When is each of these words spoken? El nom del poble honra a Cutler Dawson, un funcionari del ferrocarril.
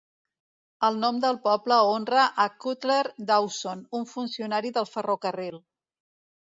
El 0.87 0.95
nom 1.03 1.19
del 1.25 1.37
poble 1.43 1.77
honra 1.91 2.25
a 2.47 2.47
Cutler 2.65 2.99
Dawson, 3.31 3.85
un 4.01 4.11
funcionari 4.17 4.77
del 4.81 4.93
ferrocarril. 4.97 5.67